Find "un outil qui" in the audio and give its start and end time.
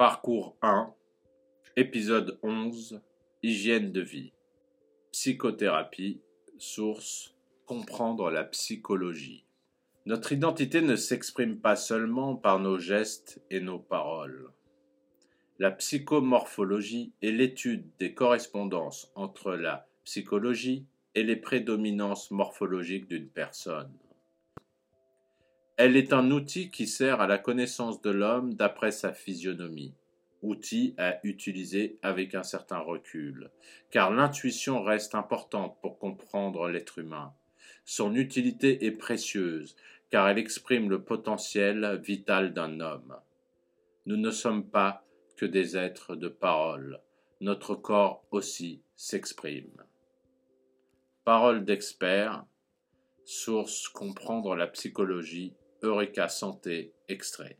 26.12-26.86